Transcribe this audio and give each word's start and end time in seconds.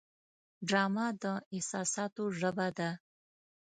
ډرامه 0.67 1.07
د 1.23 1.23
احساساتو 1.53 2.23
ژبه 2.39 2.67
ده 2.77 2.89